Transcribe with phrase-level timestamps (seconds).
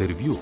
[0.00, 0.34] Intervju.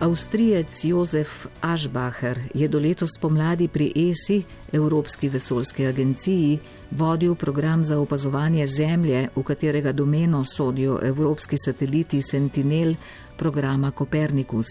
[0.00, 6.58] Avstrijec Jozef Ašbacher je do letos pomladi pri ESI, Evropski vesoljski agenciji,
[6.90, 12.94] vodil program za opazovanje Zemlje, v katerega domeno sodijo evropski sateliti Sentinel
[13.36, 14.66] programa Copernicus.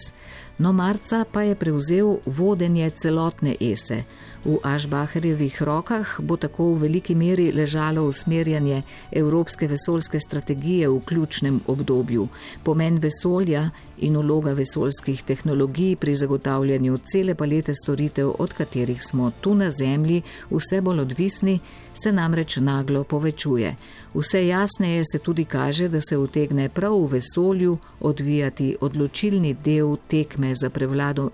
[0.58, 4.02] No, marca pa je prevzel vodenje celotne ESE.
[4.44, 8.82] V Ašbaherjevih rokah bo tako v veliki meri ležalo usmerjanje
[9.12, 12.28] evropske vesoljske strategije v ključnem obdobju,
[12.64, 19.54] pomen vesolja in vloga vesoljskih tehnologij pri zagotavljanju cele palete storitev, od katerih smo tu
[19.54, 21.60] na Zemlji vse bolj odvisni,
[22.02, 23.74] se namreč naglo povečuje.
[24.14, 30.54] Vse jasneje se tudi kaže, da se utegne prav v vesolju odvijati odločilni del tekme
[30.54, 31.30] za prevlado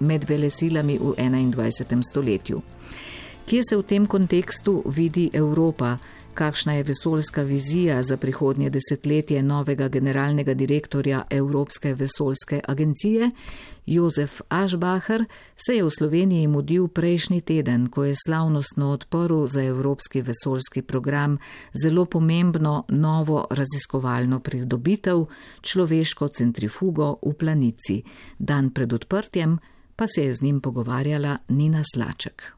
[0.00, 2.02] med velesilami v 21.
[2.10, 2.62] stoletju.
[3.46, 5.98] Kje se v tem kontekstu vidi Evropa?
[6.34, 13.30] Kakšna je vesoljska vizija za prihodnje desetletje novega generalnega direktorja Evropske vesoljske agencije.
[13.86, 15.24] Jozef Ašbacher
[15.66, 21.38] se je v Sloveniji mudil prejšnji teden, ko je slavnostno odprl za Evropski vesoljski program
[21.82, 25.26] zelo pomembno novo raziskovalno pridobitev,
[25.60, 28.02] človeško centrifugo v planici.
[28.38, 29.58] Dan pred odprtjem
[29.96, 32.53] pa se je z njim pogovarjala Nina Slaček.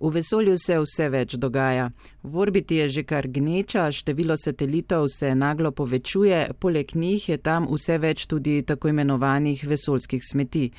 [0.00, 1.90] V vesolju se vse več dogaja.
[2.22, 7.68] V orbiti je že kar gneča, število satelitov se naglo povečuje, poleg njih je tam
[7.70, 10.70] vse več tudi tako imenovanih vesoljskih smeti.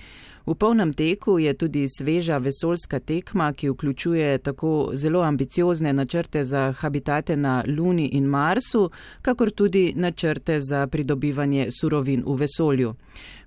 [0.46, 6.72] V polnem teku je tudi sveža vesoljska tekma, ki vključuje tako zelo ambiciozne načrte za
[6.72, 8.92] habitate na Luni in Marsu,
[9.22, 12.94] kakor tudi načrte za pridobivanje surovin v vesolju.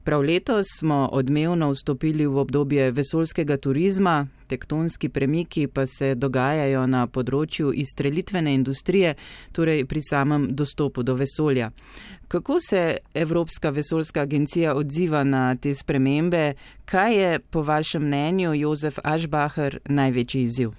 [0.09, 7.03] Prav letos smo odmevno vstopili v obdobje vesoljskega turizma, tektonski premiki pa se dogajajo na
[7.07, 9.11] področju izstrelitvene industrije,
[9.53, 11.69] torej pri samem dostopu do vesolja.
[12.29, 16.55] Kako se Evropska vesoljska agencija odziva na te spremembe?
[16.85, 20.73] Kaj je po vašem mnenju, Jozef Ašbacher, največji izziv?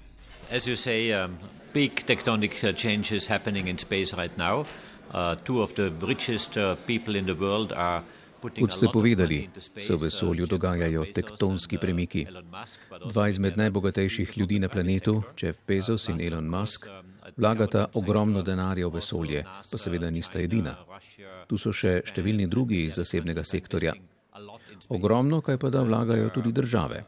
[0.49, 1.37] Um,
[1.73, 4.65] big tectonic uh, changes happening in space right now.
[5.13, 8.01] Uh, two of the richest uh, people in the world are
[8.39, 12.25] Kot ste povedali, se v vesolju dogajajo tektonski premiki.
[13.09, 16.87] Dva izmed najbogatejših ljudi na planetu, Jeff Bezos in Elon Musk,
[17.37, 20.77] vlagata ogromno denarja v vesolje, pa seveda nista edina.
[21.47, 23.93] Tu so še številni drugi iz zasebnega sektorja.
[24.89, 27.03] Ogromno kaj pa da vlagajo tudi države.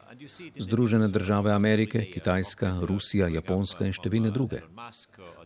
[0.59, 4.59] Združene države Amerike, Kitajska, Rusija, Japonska in številne druge.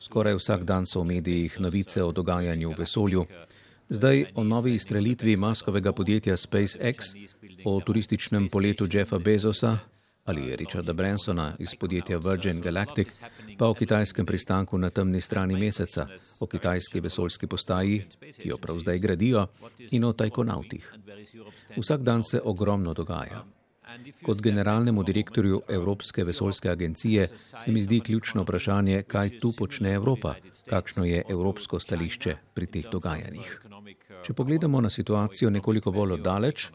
[0.01, 3.25] Skoraj vsak dan so v medijih novice o dogajanju v vesolju.
[3.89, 7.13] Zdaj o novi izstrelitvi maskovega podjetja SpaceX,
[7.65, 9.77] o turističnem poletu Jeffa Bezosa
[10.25, 13.07] ali Richarda Bransona iz podjetja Virgin Galactic,
[13.57, 16.07] pa o kitajskem pristanku na temni strani meseca,
[16.39, 18.05] o kitajski vesoljski postaji,
[18.41, 19.47] ki jo prav zdaj gradijo,
[19.91, 20.93] in o tajkonautih.
[21.77, 23.43] Vsak dan se ogromno dogaja.
[24.25, 30.35] Kot generalnemu direktorju Evropske vesoljske agencije se mi zdi ključno vprašanje, kaj tu počne Evropa,
[30.69, 33.61] kakšno je evropsko stališče pri teh dogajanjih.
[34.23, 36.69] Če pogledamo na situacijo nekoliko bolj oddaleč,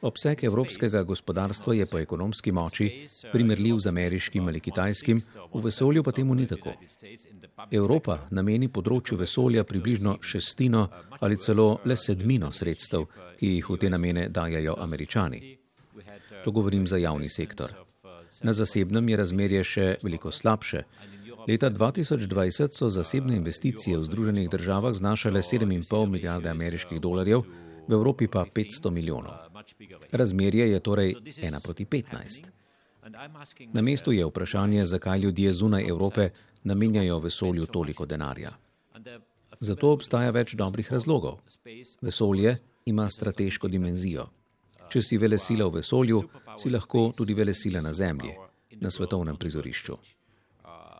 [0.00, 2.88] obseg evropskega gospodarstva je po ekonomski moči
[3.32, 5.20] primerljiv z ameriškim ali kitajskim,
[5.54, 6.72] v vesolju pa temu ni tako.
[7.70, 10.88] Evropa nameni področju vesolja približno šestino
[11.20, 13.06] ali celo le sedmino sredstev,
[13.38, 15.55] ki jih v te namene dajajo američani.
[16.46, 17.72] To govorim za javni sektor.
[18.42, 20.84] Na zasebnem je razmerje še veliko slabše.
[21.48, 27.42] Leta 2020 so zasebne investicije v Združenih državah znašale 7,5 milijarde ameriških dolarjev,
[27.88, 29.34] v Evropi pa 500 milijonov.
[30.12, 32.46] Razmerje je torej 1 proti 15.
[33.74, 36.30] Na mestu je vprašanje, zakaj ljudje zunaj Evrope
[36.62, 38.54] namenjajo vesolju toliko denarja.
[39.60, 41.42] Zato obstaja več dobrih razlogov.
[42.00, 42.56] Vesolje
[42.86, 44.30] ima strateško dimenzijo.
[44.90, 46.20] Če si vele sila v vesolju,
[46.56, 48.34] si lahko tudi vele sila na Zemlji,
[48.80, 49.98] na svetovnem prizorišču.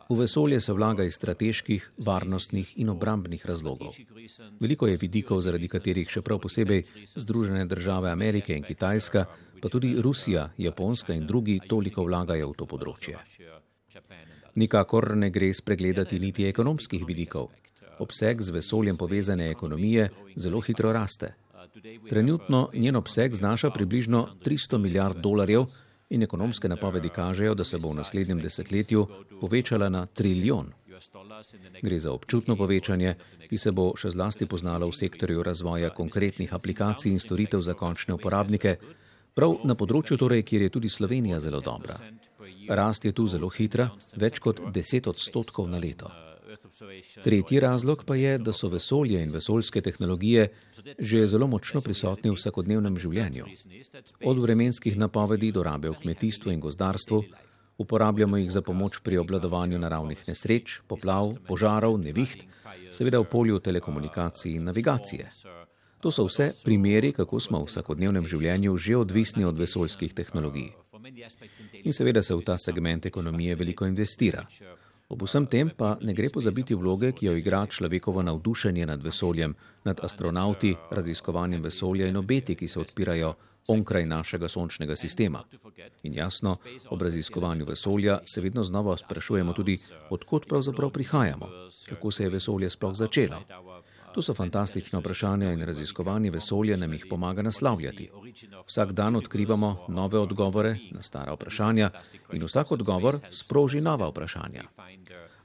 [0.09, 3.95] V vesolje se vlaga iz strateških, varnostnih in obrambnih razlogov.
[4.59, 6.85] Veliko je vidikov, zaradi katerih še prav posebej
[7.15, 9.25] Združene države Amerike in Kitajska,
[9.61, 13.19] pa tudi Rusija, Japonska in drugi toliko vlagajo v to področje.
[14.55, 17.51] Nikakor ne gre spregledati niti ekonomskih vidikov.
[17.99, 20.07] Obseg z vesoljem povezane ekonomije
[20.37, 21.33] zelo hitro raste.
[22.09, 25.65] Trenutno njen obseg znaša približno 300 milijard dolarjev
[26.09, 29.07] in ekonomske napovedi kažejo, da se bo v naslednjem desetletju
[29.41, 30.71] povečala na trilijon.
[31.81, 33.15] Gre za občutno povečanje,
[33.49, 38.15] ki se bo še zlasti poznalo v sektorju razvoja konkretnih aplikacij in storitev za končne
[38.17, 38.77] uporabnike,
[39.35, 41.99] prav na področju torej, kjer je tudi Slovenija zelo dobra.
[42.69, 46.09] Rast je tu zelo hitra, več kot 10 odstotkov na leto.
[47.23, 50.47] Tretji razlog pa je, da so vesolje in vesoljske tehnologije
[50.99, 53.45] že zelo močno prisotni v vsakodnevnem življenju.
[54.25, 57.23] Od vremenskih napovedi do rabe v kmetijstvu in gozdarstvu,
[57.77, 62.47] uporabljamo jih za pomoč pri obladovanju naravnih nesreč, poplav, požarov, neviht,
[62.89, 65.29] seveda v polju telekomunikacij in navigacije.
[66.01, 70.69] To so vse primeri, kako smo v vsakodnevnem življenju že odvisni od vesoljskih tehnologij.
[71.83, 74.45] In seveda se v ta segment ekonomije veliko investira.
[75.07, 79.53] Ob vsem tem pa ne gre pozabiti vloge, ki jo igra človekovo navdušenje nad vesoljem,
[79.87, 83.33] nad astronauti, raziskovanjem vesolja in obeti, ki se odpirajo
[83.67, 85.43] onkraj našega sončnega sistema.
[86.03, 86.57] In jasno,
[86.89, 89.77] ob raziskovanju vesolja se vedno znova sprašujemo tudi,
[90.09, 91.49] odkot pravzaprav prihajamo,
[91.89, 93.41] kako se je vesolje sploh začelo.
[94.17, 98.09] To so fantastična vprašanja in raziskovanje vesolja nam jih pomaga naslavljati.
[98.67, 101.89] Vsak dan odkrivamo nove odgovore na stara vprašanja
[102.33, 104.63] in vsak odgovor sproži nova vprašanja.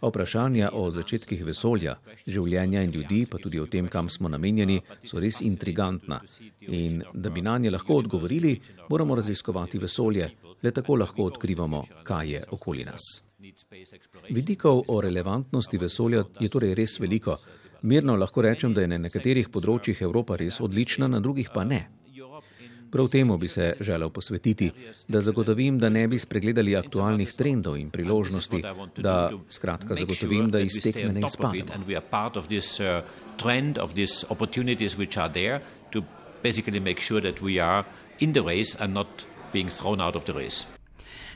[0.00, 4.80] A vprašanja o začetkih vesolja, življenja in ljudi, pa tudi o tem, kam smo namenjeni,
[5.04, 6.22] so res intrigantna.
[6.60, 10.30] In da bi na nje lahko odgovorili, moramo raziskovati vesolje,
[10.62, 13.20] le tako lahko odkrivamo, kaj je okoli nas.
[14.30, 17.36] Vidikov o relevantnosti vesolja je torej res veliko.
[17.82, 21.88] Mirno lahko rečem, da je na nekaterih področjih Evropa res odlična, na drugih pa ne.
[22.93, 24.70] Prav temu bi se želel posvetiti,
[25.08, 28.61] da zagotovim, da ne bi spregledali aktualnih trendov in priložnosti,
[28.96, 31.73] da skratka zagotovim, da iz tekme ne izpademo.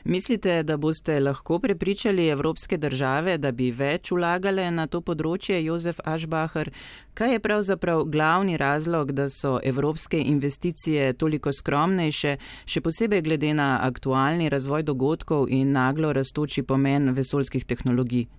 [0.07, 5.99] Mislite, da boste lahko prepričali evropske države, da bi več vlagale na to področje, Jozef
[5.99, 6.71] Ašbacher?
[7.11, 13.67] Kaj je pravzaprav glavni razlog, da so evropske investicije toliko skromnejše, še posebej glede na
[13.83, 18.29] aktualni razvoj dogodkov in naglo rastoči pomen vesoljskih tehnologij?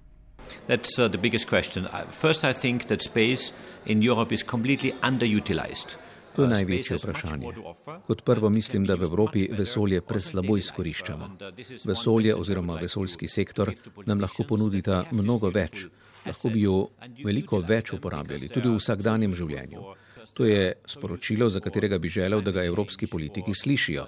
[0.73, 1.85] That's uh, the biggest question.
[1.85, 3.53] Uh, first, I think that space
[3.85, 6.00] in Europe is completely underutilized.
[6.38, 7.52] To je največje vprašanje.
[8.06, 11.31] Kot prvo mislim, da v Evropi vesolje preslabo izkoriščamo.
[11.85, 13.73] Vesolje oziroma vesoljski sektor
[14.06, 15.88] nam lahko ponudita mnogo več.
[16.26, 16.76] Lahko bi jo
[17.25, 19.82] veliko več uporabljali, tudi v vsakdanjem življenju.
[20.35, 24.07] To je sporočilo, za katerega bi želel, da ga evropski politiki slišijo.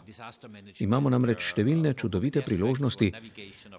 [0.78, 3.10] Imamo namreč številne čudovite priložnosti,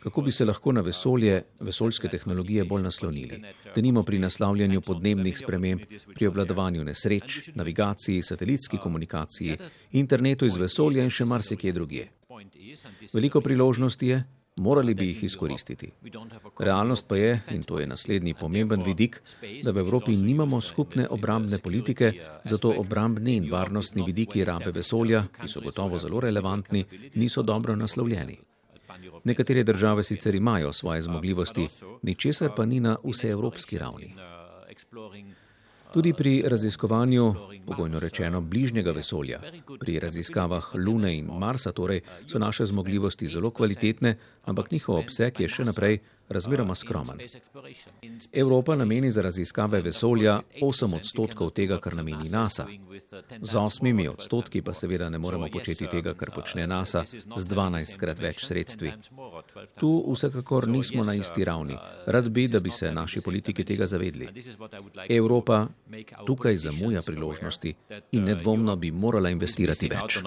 [0.04, 3.42] kako bi se lahko na vesolje, vesoljske tehnologije bolj naslonili.
[3.76, 9.58] Da nimo pri naslavljanju podnebnih sprememb, pri obladovanju nesreč, navigaciji, satelitski komunikaciji,
[9.92, 12.10] internetu iz vesolja in še marsikje drugje.
[13.14, 14.24] Veliko priložnosti je,
[14.56, 15.92] Morali bi jih izkoristiti.
[16.59, 19.21] Realnost pa je, in to je naslednji pomemben vidik,
[19.63, 22.12] da v Evropi nimamo skupne obrambne politike,
[22.44, 28.38] zato obrambni in varnostni vidiki rabe vesolja, ki so gotovo zelo relevantni, niso dobro naslovljeni.
[29.24, 31.68] Nekatere države sicer imajo svoje zmogljivosti,
[32.01, 34.15] ničesar pa ni na vseevropski ravni.
[35.94, 37.34] Tudi pri raziskovanju,
[37.68, 39.40] pogojno rečeno, bližnjega vesolja,
[39.80, 44.16] pri raziskavah Lune in Marsa, torej, so naše zmogljivosti zelo kvalitetne,
[44.46, 46.00] ampak njihov obseg je še naprej
[46.30, 47.18] razmeroma skromen.
[48.32, 52.66] Evropa nameni za raziskave vesolja 8 odstotkov tega, kar nameni NASA.
[53.42, 57.04] Z 8 odstotki pa seveda ne moremo početi tega, kar počne NASA,
[57.38, 58.94] z 12 krat več sredstvi.
[59.80, 61.78] Tu vsekakor nismo na isti ravni.
[62.06, 64.28] Rad bi, da bi se naši politiki tega zavedli.
[65.10, 65.68] Evropa
[66.25, 67.75] tukaj zamuja priložnosti
[68.12, 70.22] in nedvomno bi morala investirati več.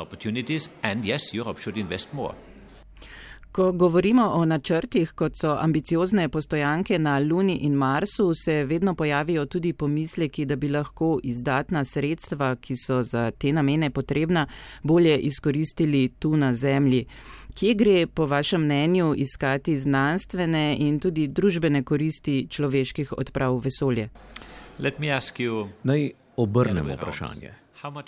[3.55, 9.47] Ko govorimo o načrtih, kot so ambiciozne postojanke na Luni in Marsu, se vedno pojavijo
[9.47, 14.47] tudi pomisleki, da bi lahko izdatna sredstva, ki so za te namene potrebna,
[14.83, 17.07] bolje izkoristili tu na Zemlji.
[17.55, 24.09] Kje gre, po vašem mnenju, iskati znanstvene in tudi družbene koristi človeških odprav v vesolje?
[25.83, 27.55] Naj obrnemo vprašanje.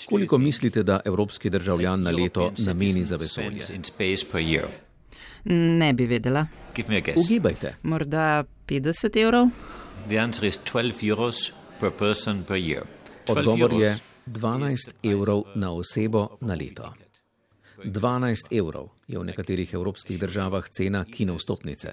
[0.09, 3.63] Koliko mislite, da evropski državljan na leto nameni za vesolje?
[5.49, 6.47] Ne bi vedela.
[7.17, 7.75] Ugibajte.
[7.83, 9.49] Morda 50 evrov?
[13.29, 16.93] Odgovor je 12 evrov na osebo na leto.
[17.85, 21.93] 12 evrov je v nekaterih evropskih državah cena kinovstopnice.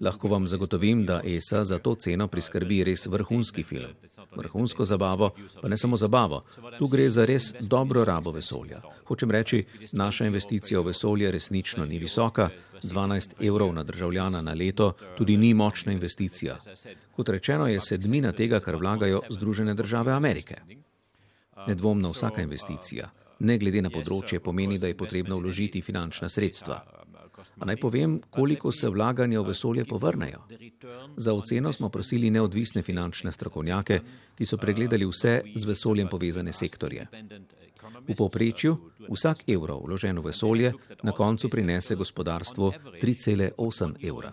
[0.00, 3.94] Lahko vam zagotovim, da ESA za to ceno priskrbi res vrhunski film.
[4.36, 5.30] Vrhunsko zabavo,
[5.62, 6.44] pa ne samo zabavo.
[6.78, 8.80] Tu gre za res dobro rabo vesolja.
[9.04, 12.50] Hočem reči, naša investicija v vesolje resnično ni visoka.
[12.82, 16.56] 12 evrov na državljana na leto tudi ni močna investicija.
[17.16, 20.56] Kot rečeno, je sedmina tega, kar vlagajo Združene države Amerike.
[21.66, 26.80] Nedvomno vsaka investicija, ne glede na področje, pomeni, da je potrebno vložiti finančna sredstva.
[27.58, 30.42] A naj povem, koliko se vlaganja v vesolje povrnejo.
[31.16, 34.00] Za oceno smo prosili neodvisne finančne strokovnjake,
[34.38, 37.06] ki so pregledali vse z vesoljem povezane sektorje.
[38.08, 38.76] V povprečju
[39.10, 40.72] vsak evro vložen v vesolje
[41.02, 42.72] na koncu prinese gospodarstvu
[43.02, 44.32] 3,8 evra.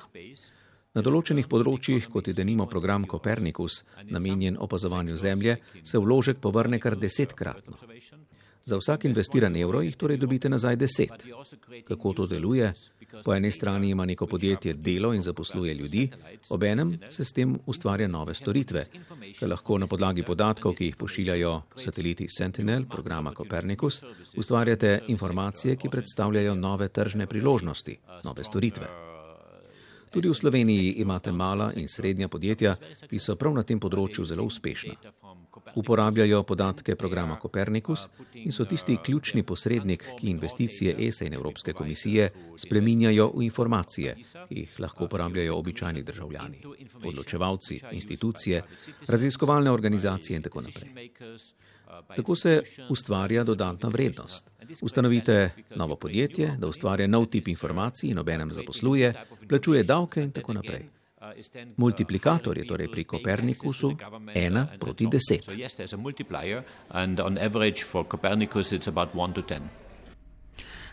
[0.98, 6.98] Na določenih področjih, kot je denimo program Kopernikus, namenjen opazovanju Zemlje, se vložek povrne kar
[6.98, 7.78] desetkratno.
[8.66, 11.26] Za vsak investiran evro jih torej dobite nazaj deset.
[11.88, 12.74] Kako to deluje?
[13.24, 16.10] Po eni strani ima neko podjetje delo in zaposluje ljudi,
[16.50, 18.86] obenem se s tem ustvarja nove storitve,
[19.40, 24.04] ki lahko na podlagi podatkov, ki jih pošiljajo sateliti Sentinel, programa Copernicus,
[24.38, 28.88] ustvarjate informacije, ki predstavljajo nove tržne priložnosti, nove storitve.
[30.10, 32.76] Tudi v Sloveniji imate mala in srednja podjetja,
[33.10, 34.96] ki so prav na tem področju zelo uspešna.
[35.76, 42.30] Uporabljajo podatke programa Copernicus in so tisti ključni posrednik, ki investicije ESA in Evropske komisije
[42.58, 44.16] spreminjajo v informacije,
[44.50, 46.64] ki jih lahko uporabljajo običajni državljani,
[47.04, 48.64] odločevalci, institucije,
[49.08, 51.10] raziskovalne organizacije in tako naprej.
[52.16, 54.50] Tako se ustvarja dodatna vrednost.
[54.82, 59.14] Ustanovite novo podjetje, da ustvarja nov tip informacij in obenem zaposluje,
[59.48, 60.90] plačuje davke in tako naprej.
[61.78, 63.96] Multiplikator je torej pri Kopernikusu
[64.36, 65.50] 1 proti 10.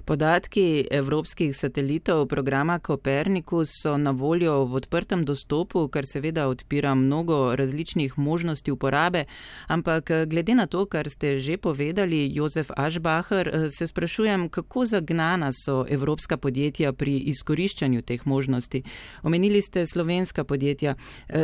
[0.07, 7.57] Podatki evropskih satelitov programa Copernicus so na voljo v odprtem dostopu, kar seveda odpira mnogo
[7.57, 9.25] različnih možnosti uporabe,
[9.67, 15.85] ampak glede na to, kar ste že povedali, Jozef Ašbacher, se sprašujem, kako zagnana so
[15.89, 18.83] evropska podjetja pri izkoriščanju teh možnosti.
[19.23, 20.95] Omenili ste slovenska podjetja.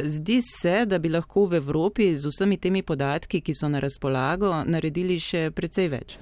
[0.05, 4.63] Zdi se, da bi lahko v Evropi z vsemi temi podatki, ki so na razpolago,
[4.65, 6.17] naredili še precej več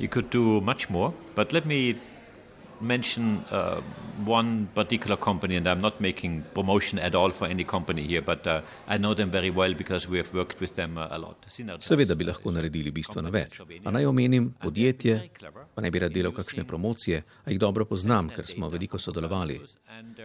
[2.80, 3.80] mention uh,
[4.24, 8.46] one particular company, and I'm not making promotion at all for any company here, but
[8.46, 11.46] uh, I know them very well because we have worked with them uh, a lot.
[11.80, 13.60] Seveda bi lahko naredili bistveno več.
[13.84, 15.30] A naj omenim podjetje,
[15.74, 19.60] pa ne bi rad delal kakšne promocije, a jih dobro poznam, ker smo veliko sodelovali.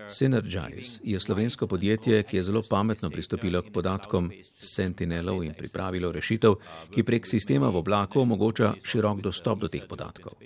[0.08, 6.56] Synergize je slovensko podjetje, ki je zelo pametno pristopilo k podatkom Sentinelov in pripravilo rešitev,
[6.94, 10.40] ki prek sistema v oblaku omogoča širok dostop do teh podatkov.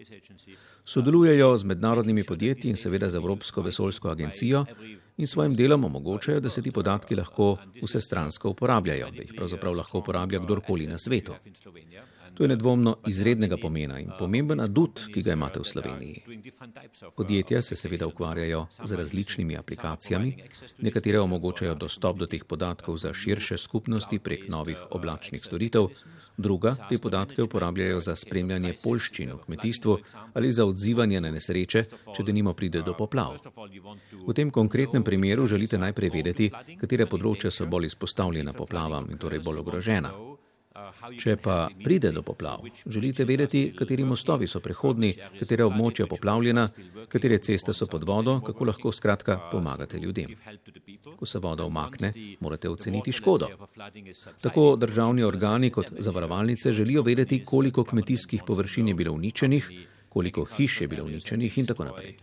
[0.90, 4.66] Sodelujejo z mednarodnimi podjetji in seveda z Evropsko vesoljsko agencijo
[5.18, 10.00] in svojim delom omogočajo, da se ti podatki lahko vsestransko uporabljajo, da jih pravzaprav lahko
[10.00, 11.34] uporablja kdorkoli na svetu.
[12.34, 16.24] To je nedvomno izrednega pomena in pomemben adut, ki ga imate v Sloveniji.
[17.18, 20.34] Podjetja se seveda ukvarjajo z različnimi aplikacijami,
[20.78, 25.88] nekatere omogočajo dostop do teh podatkov za širše skupnosti prek novih oblačnih storitev,
[26.38, 29.98] druga te podatke uporabljajo za spremljanje polščin v kmetijstvu
[30.34, 31.84] ali za odzivanje na nesreče,
[32.16, 33.38] če denimo pride do poplav.
[34.28, 39.44] V tem konkretnem primeru želite najprej vedeti, katere področja so bolj izpostavljena poplavam in torej
[39.46, 40.14] bolj ogrožena.
[41.20, 46.68] Če pa pride do poplav, želite vedeti, kateri mostovi so prehodni, katera območja poplavljena,
[47.12, 50.36] katere ceste so pod vodo, kako lahko skratka pomagate ljudem.
[51.20, 53.50] Ko se voda umakne, morate oceniti škodo.
[54.42, 59.72] Tako državni organi kot zavarovalnice želijo vedeti, koliko kmetijskih površin je bilo uničenih,
[60.20, 62.18] koliko hiš je bilo uničenih in tako naprej.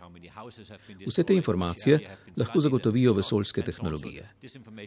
[1.07, 4.29] Vse te informacije lahko zagotovijo vesoljske tehnologije.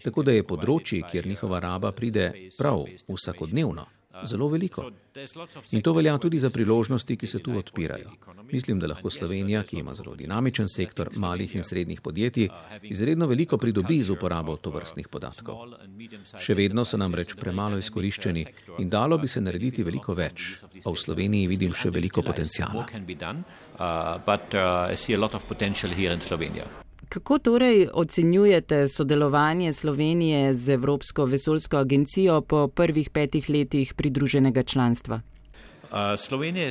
[0.03, 3.87] Tako da je področji, kjer njihova raba pride prav vsakodnevno,
[4.23, 4.89] zelo veliko.
[5.71, 8.11] In to velja tudi za priložnosti, ki se tu odpirajo.
[8.51, 12.49] Mislim, da lahko Slovenija, ki ima zelo dinamičen sektor malih in srednjih podjetij,
[12.83, 15.55] izredno veliko pridobi z uporabo tovrstnih podatkov.
[16.37, 18.45] Še vedno so nam reč premalo izkoriščeni
[18.79, 22.85] in dalo bi se narediti veliko več, a v Sloveniji vidim še veliko potencijala.
[27.09, 35.21] Kako torej ocenjujete sodelovanje Slovenije z Evropsko vesoljsko agencijo po prvih petih letih pridruženega članstva?
[35.83, 36.69] Uh, Slovenija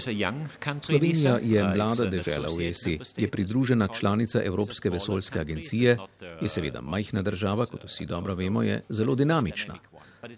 [1.43, 5.97] je mlada dežela v ESI, je pridružena članica Evropske vesoljske agencije,
[6.41, 9.75] je seveda majhna država, kot vsi dobro vemo, je zelo dinamična.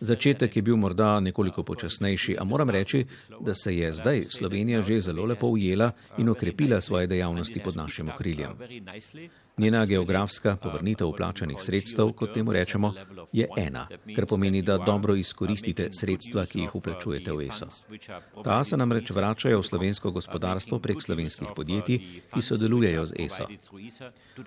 [0.00, 3.07] Začetek je bil morda nekoliko počasnejši, a moram reči,
[3.40, 8.09] da se je zdaj Slovenija že zelo lepo ujela in okrepila svoje dejavnosti pod našim
[8.09, 8.50] okriljem.
[9.61, 12.95] Njena geografska povrnitev vplačanih sredstev, kot temu rečemo,
[13.33, 13.87] je ena,
[14.17, 17.69] kar pomeni, da dobro izkoristite sredstva, ki jih vplačujete v ESO.
[18.45, 22.00] Ta se namreč vračajo v slovensko gospodarstvo prek slovenskih podjetij,
[22.33, 23.47] ki sodelujejo z ESO.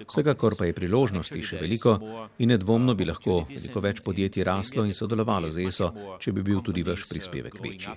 [0.08, 1.93] Vsekakor pa je priložnosti še veliko
[2.39, 6.65] in nedvomno bi lahko veliko več podjetij raslo in sodelovalo z ESO, če bi bil
[6.65, 7.93] tudi vaš prispevek večji.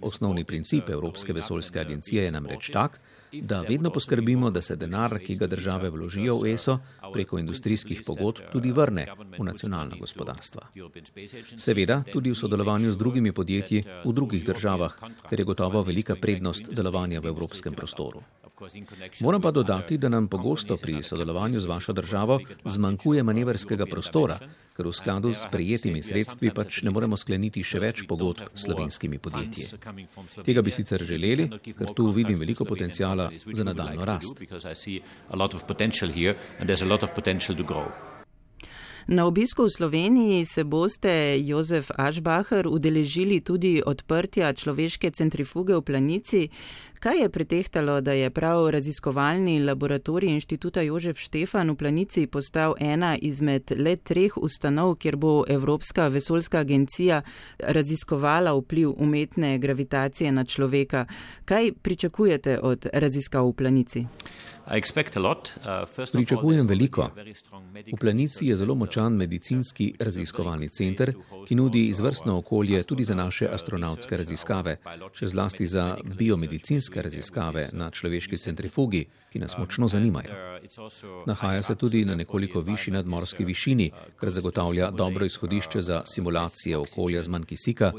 [0.00, 3.00] Osnovni princip Evropske vesoljske agencije je namreč tak,
[3.32, 6.78] da vedno poskrbimo, da se denar, ki ga države vložijo v ESO
[7.12, 9.06] preko industrijskih pogodb tudi vrne
[9.38, 10.68] v nacionalna gospodarstva.
[11.56, 14.98] Seveda tudi v sodelovanju z drugimi podjetji v drugih državah,
[15.30, 18.22] ker je gotovo velika prednost delovanja v evropskem prostoru.
[19.20, 24.38] Moram pa dodati, da nam pogosto pri sodelovanju z vašo državo zmanjkuje manevrskega prostora,
[24.78, 29.18] ker v skladu s prijetimi sredstvi pač ne moremo skleniti še več pogodb s slovenskimi
[29.18, 29.66] podjetji.
[30.46, 34.38] Tega bi sicer želeli, ker tu vidim veliko potencijala za nadaljno rast.
[39.08, 46.42] Na obisku v Sloveniji se boste, Jozef Ašbacher, udeležili tudi odprtja človeške centrifuge v Planici.
[47.00, 53.16] Kaj je pretehtalo, da je prav raziskovalni laboratorij inštituta Jožef Štefan v Planici postal ena
[53.16, 57.22] izmed le treh ustanov, kjer bo Evropska vesoljska agencija
[57.58, 61.06] raziskovala vpliv umetne gravitacije na človeka?
[61.44, 64.06] Kaj pričakujete od raziskav v Planici?
[64.68, 64.74] Uh,
[66.12, 67.10] Pričakujem veliko.
[67.92, 71.12] V Planici je zelo močan medicinski raziskovalni center,
[71.46, 74.76] ki nudi izvrstno okolje tudi za naše astronautske raziskave,
[75.12, 80.34] še zlasti za biomedicinske raziskave na človeški centrifugi, ki nas močno zanimajo.
[81.26, 87.22] Nahaja se tudi na nekoliko višji nadmorski višini, kar zagotavlja dobro izhodišče za simulacije okolja
[87.22, 87.92] z manj kisika,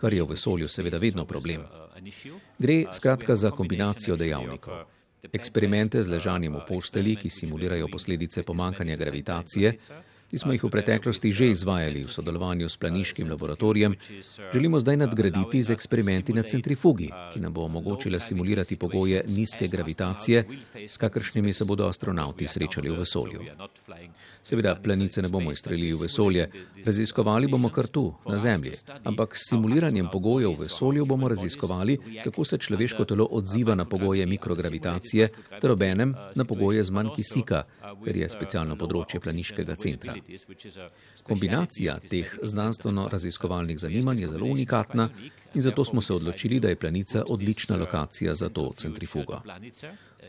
[0.00, 1.62] kar je v vesolju seveda vedno problem.
[2.58, 4.84] Gre skratka za kombinacijo dejavnikov.
[5.32, 9.72] Eksperimente z ležanjem v posteli, ki simulirajo posledice pomankanja gravitacije,
[10.30, 13.94] ki smo jih v preteklosti že izvajali v sodelovanju s planiškim laboratorijem,
[14.52, 20.44] želimo zdaj nadgraditi z eksperimenti na centrifugi, ki nam bo omogočila simulirati pogoje nizke gravitacije,
[20.88, 23.40] s kakršnimi se bodo astronauti srečali v vesolju.
[24.42, 26.50] Seveda, planice ne bomo izstrelili v vesolje,
[26.84, 28.72] raziskovali bomo kar tu, na Zemlji,
[29.04, 34.26] ampak s simuliranjem pogojev v vesolju bomo raziskovali, kako se človeško telo odziva na pogoje
[34.26, 35.28] mikrogravitacije,
[35.60, 37.64] ter obenem na pogoje z manj kisika,
[38.04, 40.14] ker je specialno področje planiškega centra.
[41.26, 45.08] Kombinacija teh znanstveno-raziskovalnih zanimanj je zelo unikatna
[45.54, 49.40] in zato smo se odločili, da je planica odlična lokacija za to centrifugo.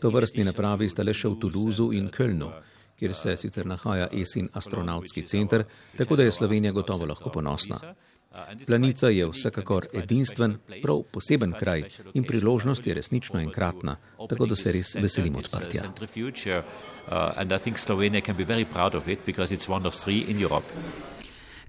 [0.00, 2.52] To vrstni napravi sta le še v Toulouseu in Kölnu,
[2.98, 5.64] kjer se sicer nahaja ESIN astronautski center,
[5.96, 7.78] tako da je Slovenija gotovo lahko ponosna.
[8.66, 13.96] Planica je vsekakor edinstven, prav poseben kraj in priložnost je resnično enkratna,
[14.28, 15.82] tako da se res veselim odprtja.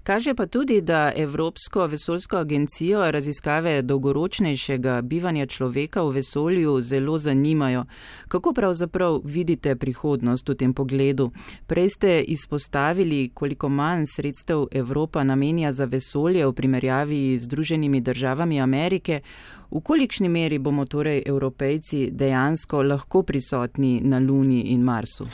[0.02, 7.84] Kaže pa tudi, da Evropsko vesoljsko agencijo raziskave dolgoročnejšega bivanja človeka v vesolju zelo zanimajo.
[8.28, 11.30] Kako pravzaprav vidite prihodnost v tem pogledu?
[11.66, 18.60] Prej ste izpostavili, koliko manj sredstev Evropa namenja za vesolje v primerjavi z Združenimi državami
[18.60, 19.20] Amerike.
[19.70, 25.26] V kolikšni meri bomo torej evropejci dejansko lahko prisotni na Luni in Marsu?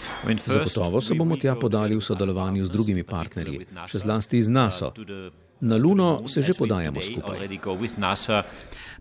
[0.46, 4.90] Zagotovo se bomo tja podali v sodelovanju z drugimi partnerji, še zlasti z NASA.
[5.60, 7.48] Na Luno se že podajamo skupaj.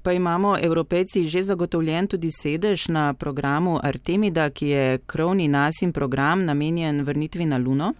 [0.01, 6.45] Pa imamo evropejci že zagotovljen tudi sedež na programu Artemida, ki je krovni nasim program
[6.45, 7.93] namenjen vrnitvi na Luno?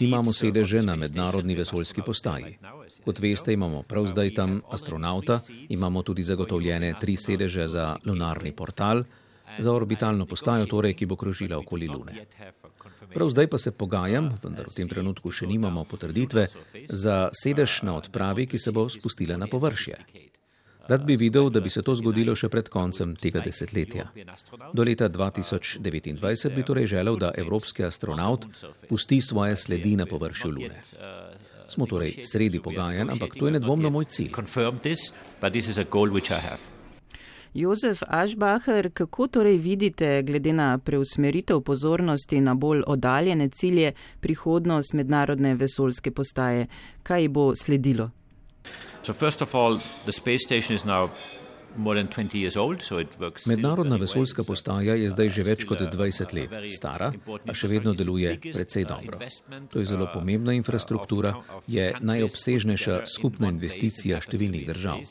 [0.00, 2.58] Imamo sedeže na mednarodni vesoljski postaji.
[3.04, 9.02] Kot veste, imamo prav zdaj tam astronauta, imamo tudi zagotovljene tri sedeže za lunarni portal,
[9.58, 12.26] za orbitalno postajo, torej, ki bo krožila okoli Lune.
[13.14, 16.46] Prav zdaj pa se pogajam, vendar v tem trenutku še nimamo potrditve,
[16.88, 19.96] za sedež na odpravi, ki se bo spustila na površje.
[20.86, 24.06] Rad bi videl, da bi se to zgodilo še pred koncem tega desetletja.
[24.74, 28.46] Do leta 2029 bi torej želel, da evropski astronaut
[28.88, 30.82] pusti svoje sledi na površju Lune.
[31.68, 34.30] Smo torej sredi pogajanj, ampak to je nedvomno moj cilj.
[37.54, 45.54] Jozef Ašbacher, kako torej vidite, glede na preusmeritev pozornosti na bolj oddaljene cilje, prihodnost mednarodne
[45.54, 46.66] vesoljske postaje?
[47.02, 48.10] Kaj bo sledilo?
[53.46, 57.12] Mednarodna vesoljska postaja je zdaj že več kot 20 let stara,
[57.46, 59.18] a še vedno deluje precej dobro.
[59.72, 61.34] To je zelo pomembna infrastruktura,
[61.68, 65.04] je najobsežnejša skupna investicija številnih držav.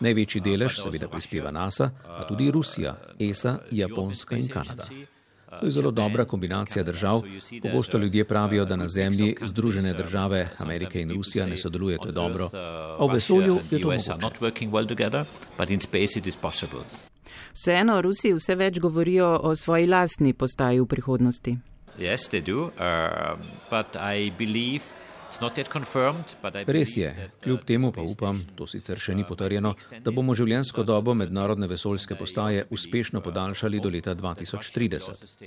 [0.00, 4.84] Največji delež seveda prispeva NASA, pa tudi Rusija, ESA, Japonska in Kanada.
[5.60, 7.22] To je zelo dobra kombinacija držav.
[7.62, 12.50] Pogosto ljudje pravijo, da na Zemlji Združene države Amerike in Rusija ne sodelujete dobro,
[12.98, 14.12] a v vesolju je to mogoče.
[17.52, 21.58] Vseeno Rusi vse več govorijo o svoji lastni postaji v prihodnosti.
[21.98, 22.70] Yes, they do, uh,
[23.70, 24.82] but I believe
[26.66, 31.14] Res je, kljub temu pa upam, to sicer še ni potrjeno, da bomo življenjsko dobo
[31.14, 35.44] mednarodne vesoljske postaje uspešno podaljšali do leta 2030.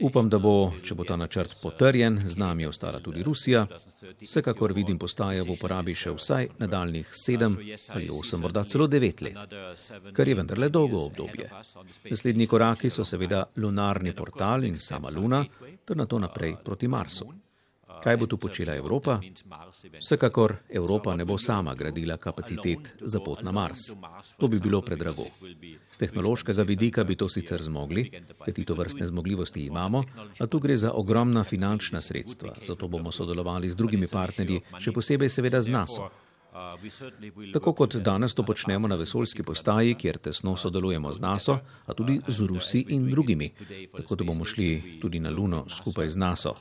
[0.00, 3.66] Upam, da bo, če bo ta načrt potrjen, z nami ostala tudi Rusija.
[4.20, 7.56] Vsekakor vidim postaje v uporabi še vsaj nadaljnih sedem
[7.96, 9.38] ali osem, morda celo devet let,
[10.12, 11.48] kar je vendarle dolgo obdobje.
[12.10, 15.44] Naslednji koraki so seveda lunarni portal in sama Luna,
[15.84, 17.32] ter na to naprej proti Marsu.
[18.02, 19.20] Kaj bo tu počela Evropa?
[19.98, 23.78] Vsekakor Evropa ne bo sama gradila kapacitet za pot na Mars.
[24.38, 25.24] To bi bilo predrago.
[25.92, 28.10] Z tehnološkega vidika bi to sicer zmogli,
[28.44, 30.04] ker ti to vrstne zmogljivosti imamo,
[30.40, 32.54] a tu gre za ogromna finančna sredstva.
[32.66, 36.10] Zato bomo sodelovali z drugimi partnerji, še posebej seveda z NASA.
[37.52, 42.20] Tako kot danes to počnemo na vesoljski postaji, kjer tesno sodelujemo z NATO, a tudi
[42.28, 43.50] z Rusi in drugimi.
[43.96, 46.54] Tako da bomo šli tudi na Luno skupaj z NATO.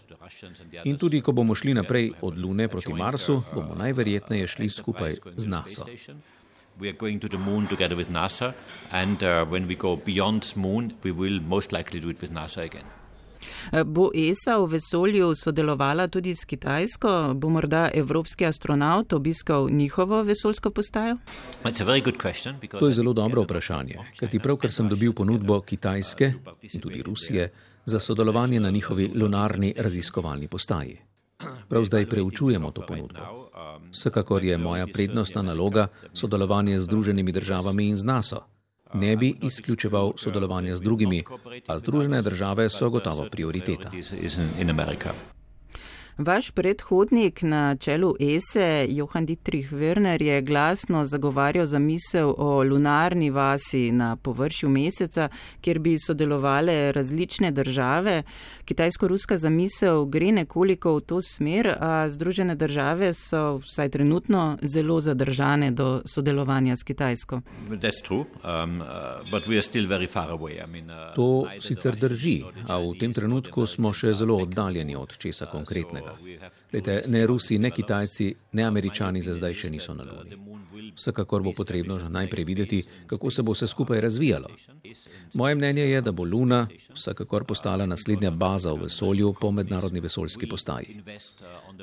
[0.83, 5.47] In tudi, ko bomo šli naprej od Lune proti Marsu, bomo najverjetneje šli skupaj z
[5.47, 5.85] NATO.
[6.79, 8.53] We are going to the moon together with NASA,
[8.91, 12.63] and uh, when we go beyond moon, we will most likely do it with NASA
[12.63, 13.00] again.
[13.85, 17.33] Bo ESA v vesolju sodelovala tudi s Kitajsko?
[17.35, 21.17] Bo morda evropski astronaut obiskal njihovo vesoljsko postajo?
[22.79, 27.51] To je zelo dobro vprašanje, kajti pravkar sem dobil ponudbo Kitajske in tudi Rusije
[27.85, 30.97] za sodelovanje na njihovi lunarni raziskovalni postaji.
[31.69, 33.49] Prav zdaj preučujemo to ponudbo.
[33.91, 38.45] Vsekakor je moja prednostna naloga sodelovanje z Združenimi državami in z NASA
[38.93, 41.23] ne bi izključeval sodelovanja z drugimi,
[41.67, 43.91] a Združene države so gotovo prioriteta.
[46.17, 53.91] Vaš predhodnik na čelu ESE, Johan Dietrich Werner, je glasno zagovarjal zamisel o lunarni vasi
[53.91, 55.29] na površju meseca,
[55.61, 58.23] kjer bi sodelovale različne države.
[58.65, 65.71] Kitajsko-ruska zamisel gre nekoliko v to smer, a Združene države so vsaj trenutno zelo zadržane
[65.71, 67.35] do sodelovanja s Kitajsko.
[67.35, 67.77] Um, uh,
[69.27, 76.10] uh, to sicer drži, a v tem trenutku smo še zelo oddaljeni od česa konkretnega.
[76.73, 80.37] Lete, ne Rusi, ne Kitajci, ne Američani za zdaj še niso na Luni.
[80.95, 84.49] Vsekakor bo potrebno najprej videti, kako se bo vse skupaj razvijalo.
[85.33, 90.49] Moje mnenje je, da bo Luna vsekakor postala naslednja baza v vesolju po mednarodni vesoljski
[90.49, 91.01] postaji.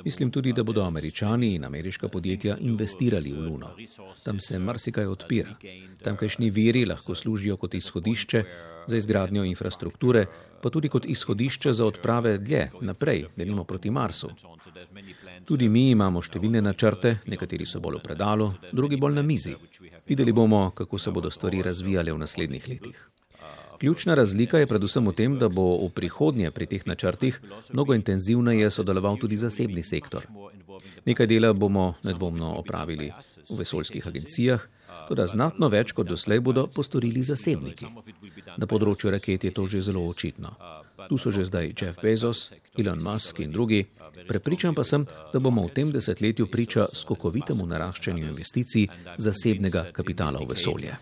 [0.05, 3.71] Mislim tudi, da bodo Američani in ameriška podjetja investirali v Luno.
[4.23, 5.55] Tam se marsikaj odpira.
[6.03, 8.43] Tamkajšnji viri lahko služijo kot izhodišče
[8.87, 10.25] za izgradnjo infrastrukture,
[10.61, 14.29] pa tudi kot izhodišče za odprave dlje naprej, delimo proti Marsu.
[15.45, 19.55] Tudi mi imamo številne načrte, nekateri so bolj v predalu, drugi bolj na mizi.
[20.07, 23.07] Videli bomo, kako se bodo stvari razvijale v naslednjih letih.
[23.79, 27.39] Ključna razlika je predvsem v tem, da bo v prihodnje pri teh načrtih
[27.71, 30.27] mnogo intenzivneje sodeloval tudi zasebni sektor.
[31.05, 33.07] Nekaj dela bomo nedvomno opravili
[33.49, 34.67] v vesoljskih agencijah,
[35.09, 37.87] Toda znatno več kot doslej bodo postorili zasebniki.
[38.61, 40.53] Na področju raket je to že zelo očitno.
[41.09, 43.85] Tu so že zdaj Jeff Bezos, Elon Musk in drugi.
[44.27, 50.53] Prepričan pa sem, da bomo v tem desetletju priča skokovitemu naraščanju investicij zasebnega kapitala v
[50.53, 50.93] vesolje.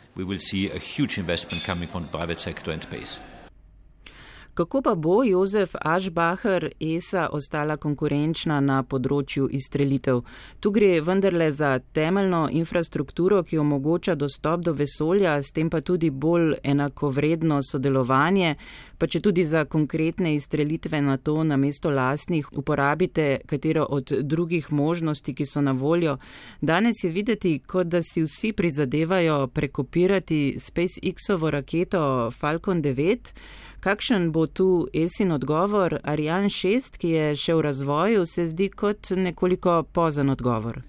[4.58, 10.24] Kako pa bo Jozef Ašbacher ESA ostala konkurenčna na področju izstrelitev?
[10.60, 16.10] Tu gre vendarle za temeljno infrastrukturo, ki omogoča dostop do vesolja, s tem pa tudi
[16.10, 18.56] bolj enakovredno sodelovanje,
[18.98, 24.72] pa če tudi za konkretne izstrelitve na to na mesto lastnih uporabite katero od drugih
[24.72, 26.18] možnosti, ki so na voljo.
[26.62, 33.34] Danes je videti, kot da si vsi prizadevajo prekopirati SpaceX-ovo raketo Falcon 9.
[33.80, 36.00] Kakšen bo tu esin odgovor?
[36.04, 40.82] Ariane 6, ki je še v razvoju, se zdi kot nekoliko pozen odgovor.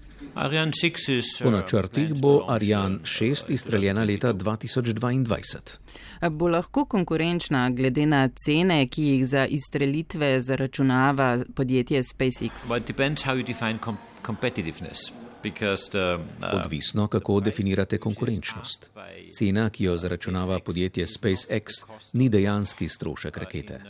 [1.43, 6.29] Po načrtih bo Ariane 6 izstreljena leta 2022.
[6.29, 12.67] Bo lahko konkurenčna glede na cene, ki jih za izstrelitve zaračunava podjetje SpaceX?
[15.43, 16.19] Uh,
[16.53, 18.89] Odvisno, kako definirate konkurenčnost.
[19.37, 21.63] Cena, ki jo zaračunava podjetje SpaceX,
[22.13, 23.81] ni dejanski strošek rakete.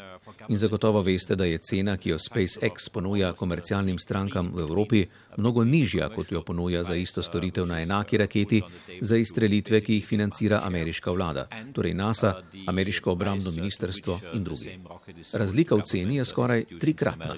[0.48, 5.04] In zagotovo veste, da je cena, ki jo SpaceX ponuja komercialnim strankam v Evropi,
[5.38, 8.62] mnogo nižja, kot jo ponuja za isto storitev na enaki raketi
[9.02, 12.34] za izstrelitve, ki jih financira ameriška vlada, torej NASA,
[12.68, 14.80] ameriško obramno ministrstvo in drugi.
[15.34, 17.36] Razlika v ceni je skoraj trikratna.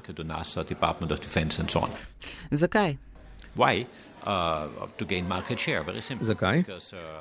[2.51, 2.95] Zakaj?
[4.25, 6.17] Why?
[6.21, 6.63] Zakaj?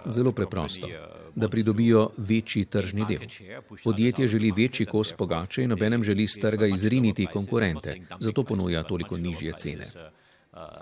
[0.06, 0.88] Zelo preprosto.
[1.34, 3.18] Da pridobijo večji tržni del.
[3.84, 9.16] Podjetje želi večji kos pogače in obenem želi z trga izriniti konkurente, zato ponuja toliko
[9.16, 9.86] nižje cene.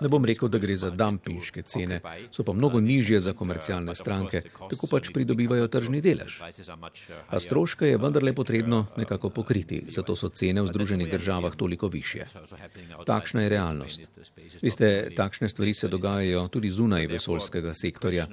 [0.01, 1.99] Ne bom rekel, da gre za dampinške cene,
[2.31, 6.39] so pa mnogo nižje za komercialne stranke, tako pač pridobivajo tržni delež.
[7.27, 12.25] A stroške je vendarle potrebno nekako pokriti, zato so cene v Združenih državah toliko više.
[13.05, 14.01] Takšna je realnost.
[14.61, 18.27] Veste, takšne stvari se dogajajo tudi zunaj vesolskega sektorja.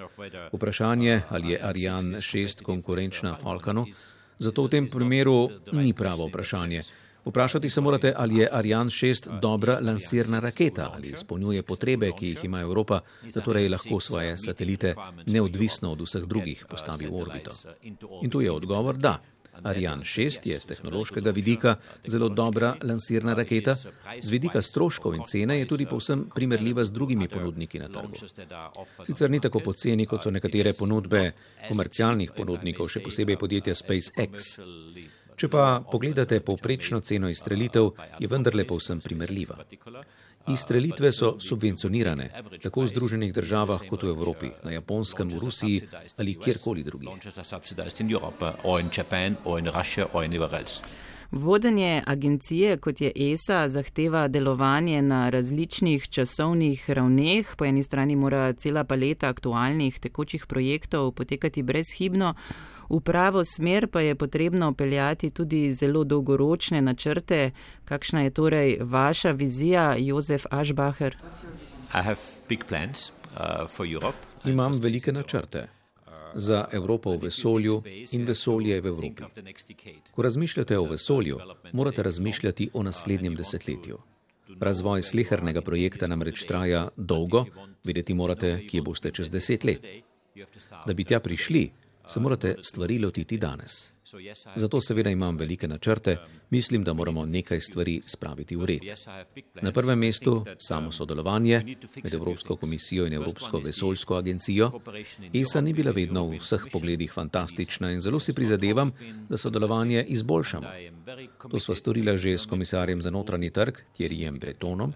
[0.52, 3.86] Vprašanje, ali je Ariane 6 konkurenčna Falconu,
[4.38, 7.05] zato v tem primeru ni pravo vprašanje.
[7.26, 12.44] Vprašati se morate, ali je Ariane 6 dobra lansirna raketa, ali izpolnjuje potrebe, ki jih
[12.44, 13.00] ima Evropa,
[13.34, 14.94] da torej lahko svoje satelite
[15.26, 17.50] neodvisno od vseh drugih postavi v orbito.
[18.22, 19.18] In tu je odgovor da.
[19.62, 23.74] Ariane 6 je z tehnološkega vidika zelo dobra lansirna raketa,
[24.22, 28.14] z vidika stroškov in cene je tudi povsem primerljiva z drugimi ponudniki na trgu.
[29.06, 31.32] Sicer ni tako poceni, kot so nekatere ponudbe
[31.68, 34.58] komercialnih ponudnikov, še posebej podjetja SpaceX.
[35.36, 39.58] Če pa pogledate povprečno ceno izstrelitev, je vendarle povsem primerljiva.
[40.48, 42.30] Izstrelitve so subvencionirane,
[42.62, 45.82] tako v Združenih državah kot v Evropi, na Japonskem, v Rusiji
[46.16, 47.10] ali kjerkoli drugje.
[51.30, 57.56] Vodenje agencije, kot je ESA, zahteva delovanje na različnih časovnih ravneh.
[57.56, 62.34] Po eni strani mora cela paleta aktualnih tekočih projektov potekati brezhibno,
[62.88, 67.50] v pravo smer pa je potrebno peljati tudi zelo dolgoročne načrte.
[67.84, 71.16] Kakšna je torej vaša vizija, Jozef Ašbacher?
[71.94, 72.14] Uh,
[74.44, 75.68] Imam velike načrte
[76.34, 79.22] za Evropo v vesolju in vesolje v Evropi.
[80.10, 81.38] Ko razmišljate o vesolju,
[81.72, 83.98] morate razmišljati o naslednjem desetletju.
[84.60, 87.44] Razvoj slehernega projekta namreč traja dolgo,
[87.84, 89.86] vedeti morate, kje boste čez deset let.
[90.86, 91.70] Da bi tja prišli,
[92.06, 93.95] se morate stvari lotiti danes.
[94.56, 96.16] Zato seveda imam velike načrte,
[96.50, 98.80] mislim, da moramo nekaj stvari spraviti v red.
[99.62, 104.70] Na prvem mestu samo sodelovanje med Evropsko komisijo in Evropsko vesoljsko agencijo.
[105.34, 108.92] ESA ni bila vedno v vseh pogledih fantastična in zelo si prizadevam,
[109.28, 110.68] da sodelovanje izboljšamo.
[111.50, 114.92] To sva storila že s komisarjem za notranji trg, Thierryjem Bretonom.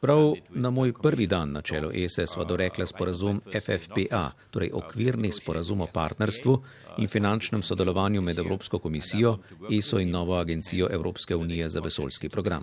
[0.00, 5.80] Prav na moj prvi dan na čelu ESA sva dorekla sporazum FFPA, torej okvirni sporazum
[5.80, 6.62] o partnerstvu
[6.98, 9.38] in finančnem sodelovanju med Evropsko komisijo,
[9.78, 12.62] ESO in novo agencijo Evropske unije za vesoljski program.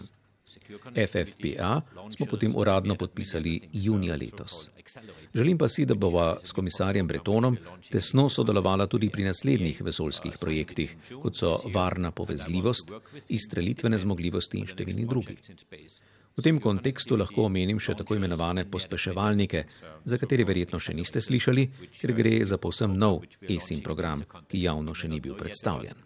[1.08, 1.82] FFPA
[2.16, 4.70] smo potem uradno podpisali junija letos.
[5.36, 7.58] Želim pa si, da bova s komisarjem Bretonom
[7.92, 12.92] tesno sodelovala tudi pri naslednjih vesoljskih projektih, kot so varna povezljivost,
[13.30, 15.38] izstrelitvene zmogljivosti in številni drugi.
[16.42, 19.62] V tem kontekstu lahko omenim še tako imenovane pospeševalnike,
[20.10, 21.68] za katere verjetno še niste slišali,
[22.00, 26.02] ker gre za povsem nov ESIN program, ki javno še ni bil predstavljen.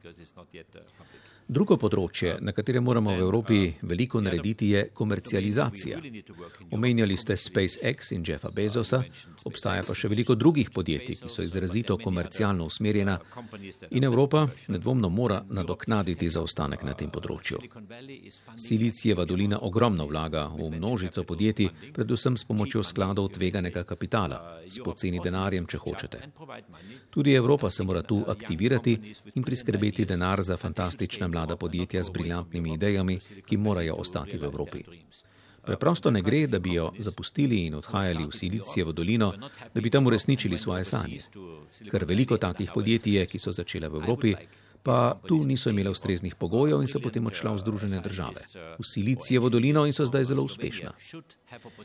[1.45, 5.99] Drugo področje, na katerem moramo v Evropi veliko narediti, je komercializacija.
[6.73, 9.03] Omenjali ste SpaceX in Jeffa Bezosa,
[9.45, 13.19] obstaja pa še veliko drugih podjetij, ki so izrazito komercialno usmerjena
[13.91, 17.61] in Evropa nedvomno mora nadoknaditi zaostanek na tem področju.
[18.57, 25.19] Silicijeva dolina ogromno vlaga v množico podjetij, predvsem s pomočjo skladov tveganega kapitala, s poceni
[25.23, 26.19] denarjem, če hočete.
[27.09, 28.97] Tudi Evropa se mora tu aktivirati
[29.35, 34.83] in priskrbeti denar za fantastična mlada podjetja z briljantnimi idejami, ki morajo ostati v Evropi.
[35.65, 39.33] Preprosto ne gre, da bi jo zapustili in odhajali v Silicijevo dolino,
[39.73, 41.19] da bi tam uresničili svoje sanje.
[41.91, 44.35] Ker veliko takih podjetij je, ki so začele v Evropi,
[44.85, 48.45] pa tu niso imele ustreznih pogojev in so potem odšla v Združene države,
[48.77, 50.93] v Silicijevo dolino in so zdaj zelo uspešna.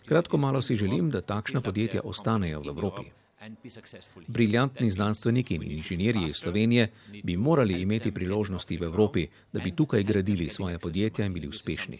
[0.05, 3.09] Kratko malo si želim, da takšna podjetja ostanejo v Evropi.
[4.29, 6.89] Briljantni znanstveniki in inženirji iz Slovenije
[7.25, 11.99] bi morali imeti priložnosti v Evropi, da bi tukaj gradili svoje podjetja in bili uspešni.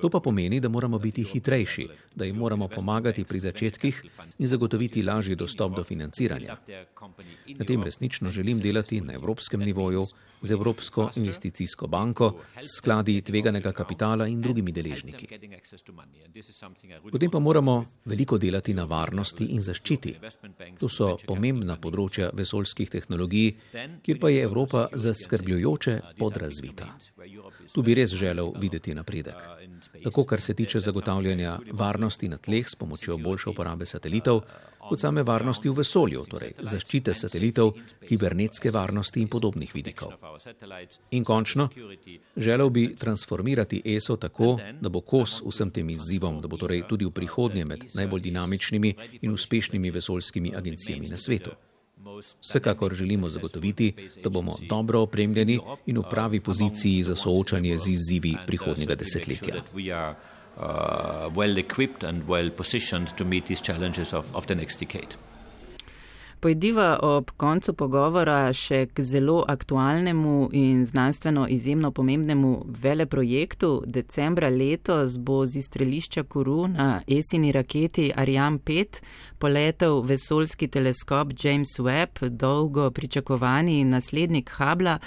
[0.00, 4.02] To pa pomeni, da moramo biti hitrejši, da jim moramo pomagati pri začetkih
[4.38, 6.56] in zagotoviti lažji dostop do financiranja.
[7.46, 10.06] Na tem resnično želim delati na evropskem nivoju,
[10.42, 15.28] z Evropsko investicijsko banko, s skladi tveganega kapitala in drugimi deležniki.
[17.10, 20.16] Potem pa moramo veliko delati na varnosti in zaščiti.
[20.80, 23.52] To so pomembna področja vesoljskih tehnologij,
[24.02, 26.90] kjer pa je Evropa zaskrbljujoče podrazvita.
[27.72, 29.38] Tu bi res želel videti napredek.
[30.02, 34.42] Tako, kar se tiče zagotavljanja varnosti na tleh s pomočjo boljše uporabe satelitov,
[34.88, 37.72] kot same varnosti v vesolju, torej zaščite satelitov,
[38.08, 40.14] kibernetske varnosti in podobnih vidikov.
[41.10, 41.68] In končno,
[42.36, 47.06] želel bi transformirati ESO tako, da bo kos vsem tem izzivom, da bo torej tudi
[47.08, 51.50] v prihodnje med najbolj dinamičnimi in uspešnimi vesoljskimi agencijami na svetu.
[52.40, 53.92] Vsekakor želimo zagotoviti,
[54.24, 59.62] da bomo dobro opremljeni in v pravi poziciji za soočanje z izzivi prihodnjega desetletja.
[60.54, 65.16] Uh, well equipped and well positioned to meet these challenges of, of the next decade.
[66.42, 72.50] Pojdiva ob koncu pogovora še k zelo aktualnemu in znanstveno izjemno pomembnemu
[72.82, 73.70] veleprojektu.
[73.86, 78.98] Decembra letos bo z izstrelišča Kuru na esini raketi Ariane 5
[79.38, 84.98] poletel vesoljski teleskop James Webb, dolgo pričakovani naslednik Habla.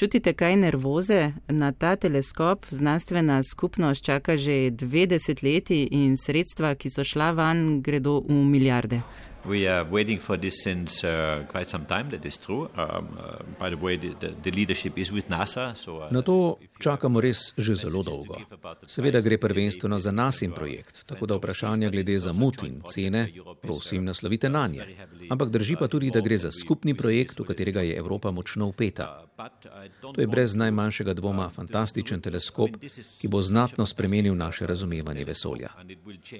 [0.00, 1.32] Čutite kaj nervoze?
[1.48, 7.82] Na ta teleskop znanstvena skupnost čaka že dve desetletji in sredstva, ki so šla van,
[7.84, 9.02] gredo v milijarde.
[9.44, 12.70] We are waiting for this since uh, quite some time, that is true.
[12.76, 15.76] Um, uh, by the way, the, the leadership is with NASA.
[15.76, 18.40] So, uh, Na to čakamo res že zelo dolgo.
[18.86, 23.28] Seveda gre prvenstveno za nas in projekt, tako da vprašanja glede zamud in cene,
[23.62, 24.86] prosim, naslovite na nje.
[25.30, 29.26] Ampak drži pa tudi, da gre za skupni projekt, v katerega je Evropa močno upeta.
[30.00, 32.70] To je brez najmanjšega dvoma fantastičen teleskop,
[33.20, 35.68] ki bo znatno spremenil naše razumevanje vesolja.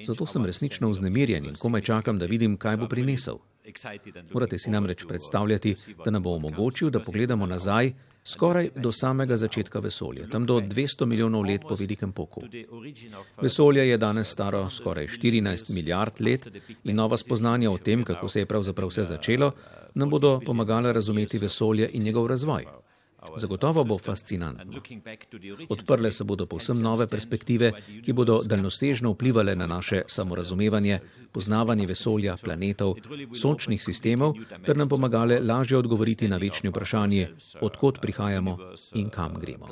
[0.06, 3.38] Zato sem resnično vznemirjen in komaj čakam, da vidim, kaj bo prinesel.
[4.32, 7.92] Morate si namreč predstavljati, da nam bo omogočil, da pogledamo nazaj
[8.24, 12.42] skoraj do samega začetka vesolja, tam do 200 milijonov let po velikem poku.
[13.42, 16.48] Vesolje je danes staro skoraj 14 milijard let
[16.84, 19.52] in nova spoznanja o tem, kako se je pravzaprav vse začelo,
[19.94, 22.66] nam bodo pomagala razumeti vesolje in njegov razvoj.
[23.36, 24.80] Zagotovo bo fascinantno.
[25.68, 27.72] Odprle se bodo povsem nove perspektive,
[28.04, 30.98] ki bodo daljnosežno vplivali na naše samorazumevanje,
[31.32, 32.96] poznavanje vesolja, planetov,
[33.34, 34.34] sončnih sistemov,
[34.66, 37.28] ter nam pomagale lažje odgovoriti na večni vprašanje,
[37.60, 38.58] odkot prihajamo
[38.94, 39.68] in kam gremo.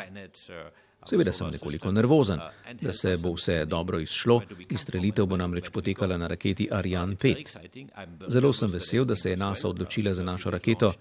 [1.09, 2.41] Seveda sem nekoliko nervozen,
[2.81, 7.87] da se bo vse dobro izšlo, izstrelitev bo namreč potekala na raketi Ariane 5.
[8.29, 10.93] Zelo sem vesel, da se je NASA odločila za našo raketo.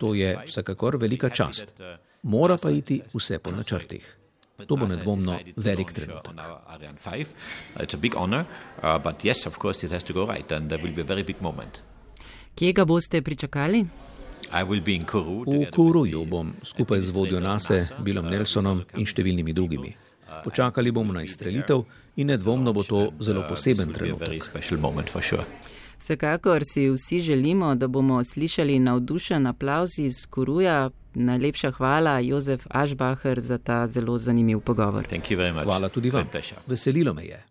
[0.00, 1.74] To je vsekakor velika čast.
[2.22, 4.16] Mora pa iti vse po načrtih.
[4.66, 6.34] To bo nedvomno velik trenutek.
[12.54, 13.86] Kje ga boste pričakali?
[15.46, 19.94] V Kuruju bom skupaj z vodjo Nase, Bilom Nelsonom in številnimi drugimi.
[20.44, 21.84] Počakali bomo na izstrelitev
[22.16, 24.42] in nedvomno bo to zelo poseben trenutek.
[26.00, 30.90] Vsekakor si vsi želimo, da bomo slišali navdušen aplauz iz Kuruja.
[31.14, 35.06] Najlepša hvala, Jozef Ašbacher, za ta zelo zanimiv pogovor.
[35.64, 36.26] Hvala tudi vam.
[36.66, 37.44] Veselilo me je.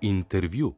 [0.00, 0.74] Intervju.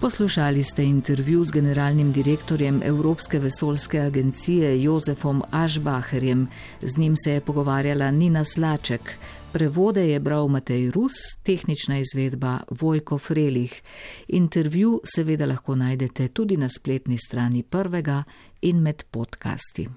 [0.00, 6.48] Poslušali ste intervju z generalnim direktorjem Evropske vesoljske agencije Jozefom Ašbaherjem.
[6.82, 9.00] Z njim se je pogovarjala Nina Slaček.
[9.52, 13.82] Prevode je bral Matej Rus, tehnična izvedba Vojko Frelih.
[14.28, 18.24] Intervju seveda lahko najdete tudi na spletni strani prvega
[18.62, 19.88] in med podcasti.